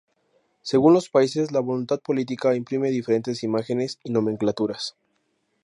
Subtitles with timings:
[0.63, 4.95] Según los países, la voluntad política imprime diferentes imágenes y nomenclaturas.